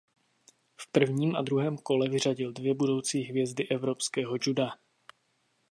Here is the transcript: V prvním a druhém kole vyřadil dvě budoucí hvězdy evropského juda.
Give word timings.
V 0.77 0.91
prvním 0.91 1.35
a 1.35 1.41
druhém 1.41 1.77
kole 1.77 2.09
vyřadil 2.09 2.53
dvě 2.53 2.73
budoucí 2.73 3.21
hvězdy 3.21 3.67
evropského 3.69 4.37
juda. 4.41 4.69